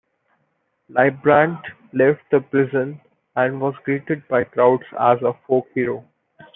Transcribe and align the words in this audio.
Leibbrandt 0.89 1.61
left 1.93 2.23
the 2.31 2.39
prison 2.41 2.99
and 3.35 3.61
was 3.61 3.75
greeted 3.85 4.27
by 4.27 4.43
crowds 4.43 4.81
as 4.99 5.21
a 5.21 5.35
"folk 5.47 5.67
hero". 5.75 6.03